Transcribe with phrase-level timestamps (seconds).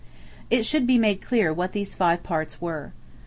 [0.49, 2.91] It should be made clear what these five parts were.